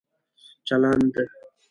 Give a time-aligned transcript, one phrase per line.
[0.67, 1.15] چلند